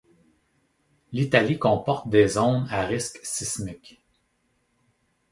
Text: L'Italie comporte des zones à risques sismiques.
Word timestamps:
L'Italie 1.11 1.59
comporte 1.59 2.09
des 2.09 2.29
zones 2.29 2.65
à 2.71 2.85
risques 2.87 3.19
sismiques. 3.21 4.01